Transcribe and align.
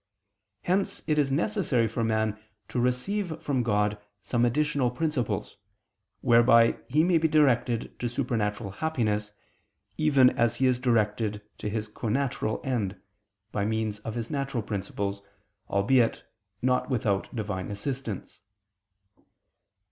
Hence 0.63 1.03
it 1.05 1.19
is 1.19 1.31
necessary 1.31 1.87
for 1.87 2.03
man 2.03 2.39
to 2.69 2.79
receive 2.79 3.39
from 3.39 3.61
God 3.61 3.99
some 4.23 4.45
additional 4.45 4.89
principles, 4.89 5.57
whereby 6.21 6.77
he 6.87 7.03
may 7.03 7.19
be 7.19 7.27
directed 7.27 7.99
to 7.99 8.09
supernatural 8.09 8.71
happiness, 8.71 9.31
even 9.99 10.31
as 10.31 10.55
he 10.55 10.65
is 10.65 10.79
directed 10.79 11.43
to 11.59 11.69
his 11.69 11.87
connatural 11.87 12.65
end, 12.65 12.99
by 13.51 13.63
means 13.63 13.99
of 13.99 14.15
his 14.15 14.31
natural 14.31 14.63
principles, 14.63 15.21
albeit 15.69 16.23
not 16.63 16.89
without 16.89 17.35
Divine 17.35 17.69
assistance. 17.69 18.39